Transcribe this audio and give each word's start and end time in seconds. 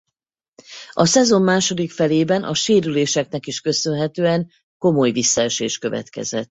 A 0.91 1.05
szezon 1.05 1.41
második 1.41 1.91
felében 1.91 2.43
a 2.43 2.53
sérüléseknek 2.53 3.47
is 3.47 3.61
köszönhetően 3.61 4.51
komoly 4.77 5.11
visszaesés 5.11 5.77
következett. 5.77 6.39